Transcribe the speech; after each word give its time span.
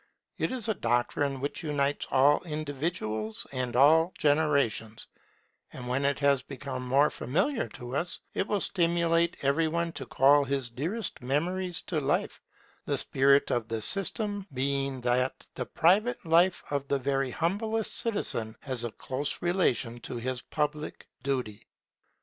It 0.39 0.51
is 0.51 0.67
a 0.67 0.73
doctrine 0.73 1.39
which 1.41 1.61
unites 1.61 2.07
all 2.09 2.41
individuals 2.41 3.45
and 3.51 3.75
all 3.75 4.13
generations; 4.17 5.05
and 5.73 5.87
when 5.87 6.05
it 6.05 6.17
has 6.17 6.41
become 6.41 6.83
more 6.83 7.11
familiar 7.11 7.67
to 7.73 7.95
us, 7.95 8.19
it 8.33 8.47
will 8.47 8.61
stimulate 8.61 9.37
every 9.43 9.67
one 9.67 9.91
to 9.91 10.07
call 10.07 10.43
his 10.43 10.71
dearest 10.71 11.21
memories 11.21 11.83
to 11.83 11.99
life; 12.01 12.41
the 12.83 12.97
spirit 12.97 13.51
of 13.51 13.67
the 13.67 13.79
system 13.83 14.47
being 14.55 15.01
that 15.01 15.45
the 15.53 15.67
private 15.67 16.25
life 16.25 16.63
of 16.71 16.87
the 16.87 16.97
very 16.97 17.29
humblest 17.29 17.95
citizen 17.95 18.55
has 18.61 18.83
a 18.83 18.89
close 18.93 19.39
relation 19.43 19.99
to 19.99 20.15
his 20.17 20.41
public 20.41 21.07
duty. 21.21 21.67